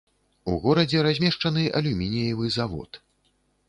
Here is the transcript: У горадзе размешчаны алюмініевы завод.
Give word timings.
У 0.53 0.55
горадзе 0.63 1.03
размешчаны 1.09 1.69
алюмініевы 1.83 2.45
завод. 2.61 2.91